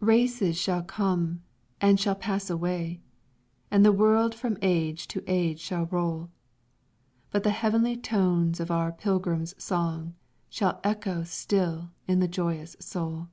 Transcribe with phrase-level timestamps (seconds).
[0.00, 1.42] Races shall come,
[1.82, 3.02] And shall pass away:
[3.70, 6.30] And the world from age to age shall roll;
[7.30, 10.14] But the heavenly tones Of our pilgrim song
[10.48, 13.28] Shall echo still in the joyous soul.